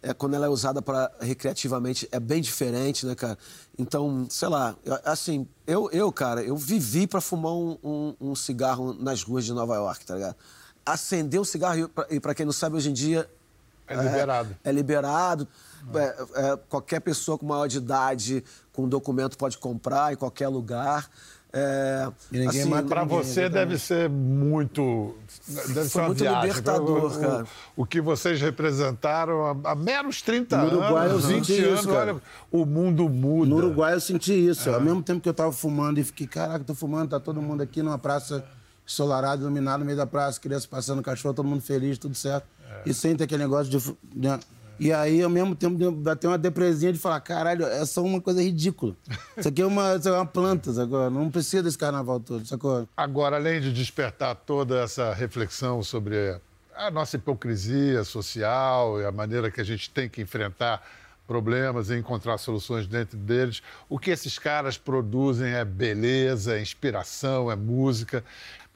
[0.01, 3.37] é, quando ela é usada para recreativamente é bem diferente, né, cara?
[3.77, 8.95] Então, sei lá, assim, eu, eu cara, eu vivi para fumar um, um- um cigarro
[8.95, 10.37] nas ruas de Nova York, tá ligado?
[10.87, 13.29] Acender um cigarro, e pra- para quem não sabe, hoje em dia.
[13.89, 14.57] É liberado.
[14.63, 15.49] É, liberado.
[15.95, 21.09] É, é, qualquer pessoa com maior de idade, com documento, pode comprar em qualquer lugar.
[21.51, 22.07] É,
[22.47, 25.17] assim, Para você deve ser muito.
[25.49, 26.49] Deve Foi ser uma muito viagem.
[26.49, 27.47] libertador, O- cara.
[27.75, 31.81] O, que vocês representaram há, há meros 30 No Uruguai eu anos, 20 senti anos,
[31.81, 32.13] isso, cara.
[32.13, 33.49] olha, o mundo muda.
[33.49, 34.69] No Uruguai eu senti isso.
[34.69, 34.75] É.
[34.75, 37.63] Ao mesmo tempo que eu tava fumando e fiquei, caraca, tô fumando, tá todo mundo
[37.63, 38.45] aqui numa praça
[38.87, 42.47] ensolarada, iluminada no meio da praça, criança passando cachorro, todo mundo feliz, tudo certo.
[42.85, 42.91] É.
[42.91, 43.97] E sem ter aquele negócio de.
[44.15, 44.39] né?
[44.79, 48.43] E aí, ao mesmo tempo, bateu uma depresinha de falar, caralho, é só uma coisa
[48.43, 48.95] ridícula.
[49.37, 51.11] Isso aqui é uma, é uma planta, sacou?
[51.11, 52.89] Não precisa desse carnaval todo, sacou?
[52.97, 56.41] Agora, além de despertar toda essa reflexão sobre
[56.77, 60.81] a nossa hipocrisia social e a maneira que a gente tem que enfrentar
[61.27, 67.51] problemas e encontrar soluções dentro deles, o que esses caras produzem é beleza, é inspiração,
[67.51, 68.25] é música.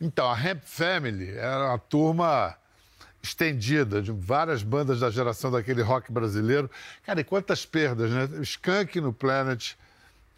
[0.00, 2.56] Então, a Ramp Family era uma turma
[3.22, 6.70] estendida de várias bandas da geração daquele rock brasileiro.
[7.04, 8.28] Cara, e quantas perdas, né?
[8.42, 9.74] Skank no Planet,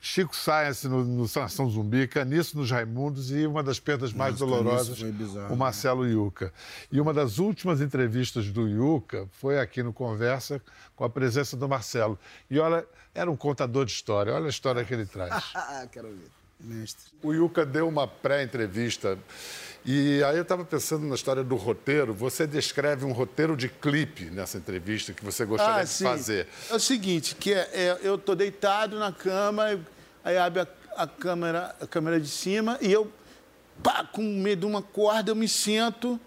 [0.01, 4.45] Chico Science no, no Nação Zumbi, Caniço nos Raimundos e uma das perdas mais Nossa,
[4.45, 6.53] dolorosas, bizarro, o Marcelo Yuca.
[6.93, 10.61] E uma das últimas entrevistas do Yuca foi aqui no Conversa
[10.95, 12.19] com a presença do Marcelo.
[12.51, 15.43] E olha, era um contador de história, olha a história que ele traz.
[15.91, 16.44] Quero ver.
[16.61, 17.11] Mestre.
[17.23, 19.19] O Yuca deu uma pré-entrevista
[19.85, 22.15] e aí eu estava pensando na história do roteiro.
[22.15, 26.49] Você descreve um roteiro de clipe nessa entrevista que você gostaria Ah, de fazer.
[26.71, 29.79] É o seguinte, que é, é, eu tô deitado na cama,
[30.25, 33.13] aí abre a, a câmera, a câmera de cima e eu,
[33.83, 36.19] pá, com medo de uma corda, eu me sento,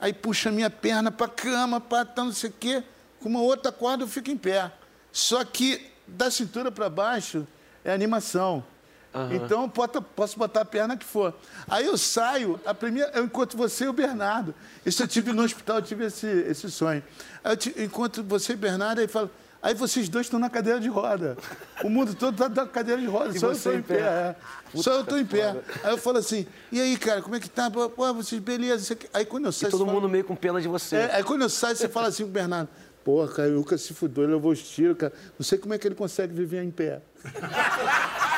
[0.00, 2.84] aí puxa a minha perna pra cama, pá, tá não sei o quê,
[3.20, 4.70] com uma outra corda eu fico em pé.
[5.10, 7.44] Só que da cintura para baixo
[7.84, 8.64] é animação.
[9.12, 9.34] Aham.
[9.34, 9.68] Então eu
[10.02, 11.34] posso, botar a perna que for.
[11.68, 14.54] Aí eu saio, a primeira, eu encontro você e o Bernardo.
[14.86, 17.02] Isso eu tive no hospital, eu tive esse, esse sonho.
[17.42, 19.28] Aí eu te- encontro você e o Bernardo, aí falo,
[19.60, 21.36] aí vocês dois estão na cadeira de roda.
[21.82, 23.96] O mundo todo está na cadeira de roda, E só eu estou em pé.
[23.96, 24.00] pé.
[24.02, 24.36] é.
[24.76, 25.48] Só eu estou em pé.
[25.54, 25.64] foda.
[25.82, 27.68] Aí eu falo assim, e aí, cara, como é que tá?
[27.68, 28.96] Pô, vocês, beleza.
[29.12, 29.70] Aí quando eu saio.
[29.72, 30.94] todo você fala- mundo meio com pena de você.
[30.96, 32.68] É, aí quando eu saio, você fala assim com o Bernardo,
[33.04, 35.12] porra, cara, o Lucas se fudeu, ele levou os tiros, cara.
[35.36, 37.02] Não sei como é que ele consegue viver em pé.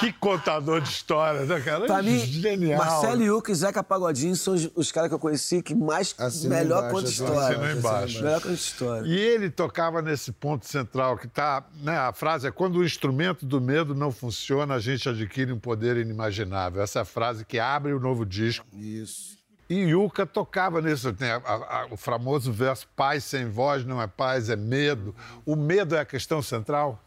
[0.00, 1.84] Que contador de histórias, né, cara?
[1.86, 2.78] Pra mim, Genial.
[2.78, 6.78] Marcelo Yuca e Zeca Pagodinho são os, os caras que eu conheci que mais melhor
[6.78, 7.72] embaixo, conta história.
[7.72, 8.22] embaixo.
[8.22, 9.06] Melhor conta história.
[9.06, 13.44] E ele tocava nesse ponto central que tá, né, a frase é quando o instrumento
[13.44, 16.82] do medo não funciona, a gente adquire um poder inimaginável.
[16.82, 18.64] Essa é a frase que abre o novo disco.
[18.74, 19.38] Isso.
[19.68, 24.02] E Yuka tocava nisso, tem a- a- a- o famoso verso paz sem voz não
[24.02, 25.14] é paz, é medo.
[25.46, 27.00] O medo é a questão central?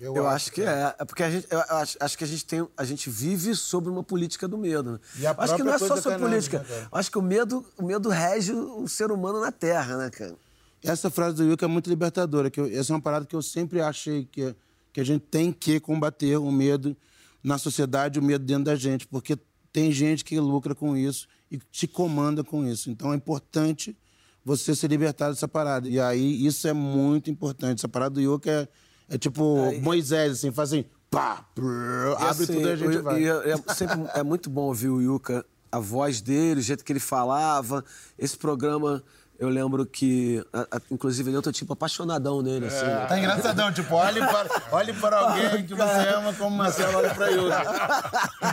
[0.00, 0.94] Eu, acho que é.
[0.98, 3.90] É porque a gente, eu acho, acho que a gente tem, a gente vive sobre
[3.90, 4.92] uma política do medo.
[4.92, 4.98] né?
[5.18, 6.58] E a acho que não é só sobre canal, política.
[6.60, 10.36] né, acho que o medo, o medo rege o ser humano na Terra, né, cara?
[10.82, 12.48] Essa frase do Wilker é muito libertadora.
[12.50, 14.54] Que eu- essa é uma parada que eu sempre achei que,
[14.92, 16.96] que a gente tem que combater o medo
[17.42, 19.36] na sociedade, o medo dentro da gente, porque
[19.72, 22.90] tem gente que lucra com isso e te comanda com isso.
[22.90, 23.96] Então é importante
[24.44, 25.88] você se libertar dessa parada.
[25.88, 27.80] E aí isso é muito importante.
[27.80, 28.68] Essa parada do Wilker é,
[29.10, 33.02] é tipo Moisés, assim, faz assim, pá, brrr, abre assim, tudo e a gente eu-
[33.02, 33.20] vai.
[33.22, 36.84] e é, é sempre, é muito bom ouvir o Yuka, a voz dele, o jeito
[36.84, 37.84] que ele falava.
[38.18, 39.02] Esse programa,
[39.38, 42.66] eu lembro que, a- a- inclusive, ele é outro tipo apaixonadão nele.
[42.66, 43.06] Assim, né?
[43.06, 47.28] Tá engraçadão, tipo, olhe para, olhe para alguém que você ama como Marcelo olha para
[47.28, 47.62] Yuka.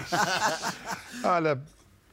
[1.23, 1.59] Olha,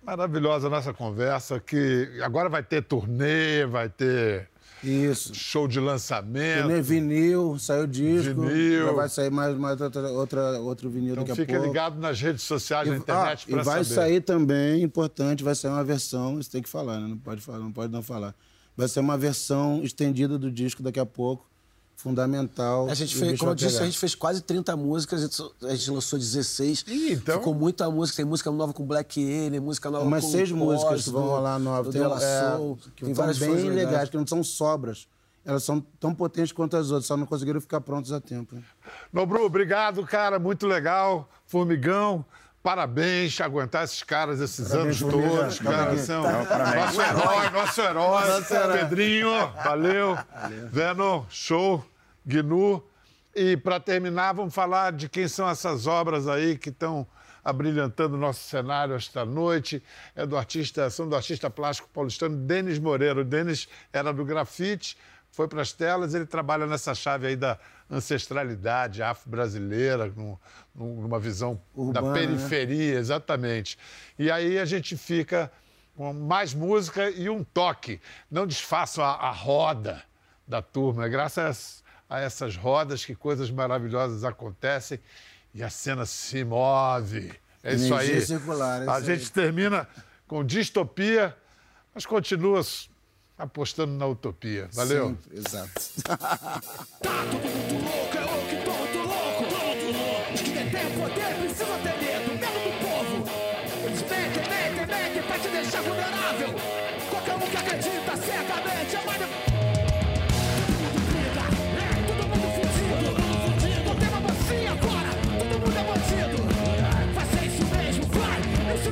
[0.03, 4.49] maravilhosa a nossa conversa, que agora vai ter turnê, vai ter
[4.85, 5.35] Isso.
[5.35, 6.63] show de lançamento.
[6.63, 8.41] Turnê vinil, saiu disco.
[8.43, 8.87] Vinil.
[8.87, 11.67] Já vai sair mais, mais outra, outra, outro vinil Então daqui a fica pouco.
[11.69, 13.95] ligado nas redes sociais, na E- internet, ah, para E vai saber.
[13.95, 17.07] sair também, importante, vai sair uma versão, isso tem que falar, né?
[17.09, 18.35] Não pode falar, não pode não falar.
[18.77, 21.47] Vai ser uma versão estendida do disco daqui a pouco,
[22.03, 22.89] fundamental.
[22.89, 25.35] A gente e fez, como eu disse, a gente fez quase 30 músicas, a gente,
[25.35, 26.85] só- a gente lançou 16.
[26.89, 30.51] então- Ficou muita música, tem música nova com Black Alien, música nova Umas com seis
[30.51, 31.87] músicas que vão rolar novas.
[31.87, 35.07] do Tem, Della é, Soul, que tem várias bem coisas legais, que não são sobras.
[35.45, 38.57] Elas são tão potentes quanto as outras, só não conseguiram ficar prontas a tempo.
[39.13, 40.39] Nobru, obrigado, cara.
[40.39, 41.29] Muito legal.
[41.47, 42.25] Formigão.
[42.63, 45.77] Parabéns, aguentar esses caras esses Parabéns, anos todos, cara.
[45.79, 46.01] Parabéns.
[46.03, 46.85] São Não, parabéns.
[46.85, 48.29] nosso herói, nosso herói.
[48.29, 48.79] Nosso herói.
[48.79, 49.31] Pedrinho,
[49.65, 50.17] valeu.
[50.71, 51.85] Venom, show.
[52.27, 52.83] Gnu.
[53.35, 57.07] E para terminar, vamos falar de quem são essas obras aí que estão
[57.43, 59.83] abrilhantando o nosso cenário esta noite.
[60.15, 63.21] É do artista, são do artista plástico paulistano Denis Moreira.
[63.21, 64.97] O Denis era do grafite,
[65.31, 67.59] foi para as telas, ele trabalha nessa chave aí da
[67.91, 70.37] ancestralidade afro-brasileira, num-
[70.75, 72.21] num- numa visão da Urbana, né?
[72.21, 73.79] periferia, exatamente.
[74.19, 75.51] E aí a gente fica
[75.97, 78.01] com mais música e um toque.
[78.31, 80.03] Não desfaçam a, a roda
[80.47, 81.07] da turma.
[81.07, 81.82] É graças
[82.13, 85.01] a essas rodas que coisas maravilhosas acontecem
[85.55, 87.33] e a cena se move.
[87.63, 88.21] É isso aí.
[88.21, 89.31] circular, é a isso gente aí.
[89.31, 89.89] termina
[90.27, 91.35] com distopia,
[91.95, 92.61] mas continua
[93.39, 94.69] apostando na utopia.
[94.75, 95.09] Valeu.
[95.09, 95.73] Sempre, exato.
[97.03, 100.35] louco, é louco, todo louco, todo louco.
[100.35, 103.25] Os que detêm o poder precisam ter medo, medo do povo.
[103.87, 106.49] Eles mentem, mentem, mentem pra te deixar vulnerável.
[107.09, 109.52] Qualquer um que acredita cegamente é manipulado.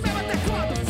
[0.01, 0.90] Isso mesmo até quando?